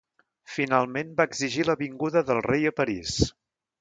[0.53, 3.13] Finalment va exigir la vinguda del rei a París.